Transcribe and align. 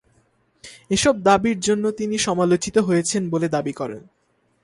এসব 0.89 1.15
দাবির 1.21 1.57
জন্য 1.59 1.85
তিনি 1.91 2.15
সমালোচিত 2.17 2.75
হয়েছেন 2.77 3.21
বলে 3.29 3.47
দাবি 3.49 3.73
করেন। 3.73 4.01